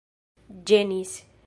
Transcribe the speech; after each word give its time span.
ĝenis 0.71 1.13